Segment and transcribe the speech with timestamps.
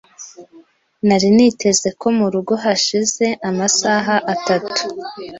[1.07, 4.81] Nari niteze ko murugo hashize amasaha atatu.